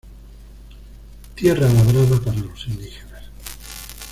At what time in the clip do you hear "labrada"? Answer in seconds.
1.71-2.19